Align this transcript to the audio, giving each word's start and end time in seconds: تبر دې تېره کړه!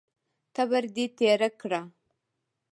تبر 0.55 0.83
دې 0.95 1.05
تېره 1.17 1.49
کړه! 1.61 1.81